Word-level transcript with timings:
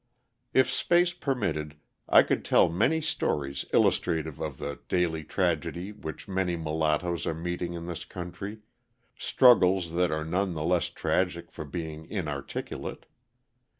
If 0.51 0.67
space 0.67 1.13
permitted 1.13 1.75
I 2.09 2.23
could 2.23 2.43
tell 2.43 2.69
many 2.69 3.01
stories 3.01 3.65
illustrative 3.71 4.39
of 4.41 4.57
the 4.57 4.79
daily 4.89 5.23
tragedy 5.23 5.91
which 5.91 6.27
many 6.27 6.55
mulattoes 6.57 7.27
are 7.27 7.35
meeting 7.35 7.73
in 7.75 7.85
this 7.85 8.03
country, 8.03 8.61
struggles 9.15 9.91
that 9.91 10.09
are 10.09 10.25
none 10.25 10.55
the 10.55 10.63
less 10.63 10.89
tragic 10.89 11.51
for 11.51 11.65
being 11.65 12.07
inarticulate. 12.09 13.05